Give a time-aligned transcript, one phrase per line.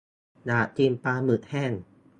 [0.45, 1.71] อยากกินปลาหมึกแห้ง